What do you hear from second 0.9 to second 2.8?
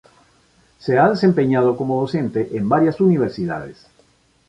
ha desempeñado como docente en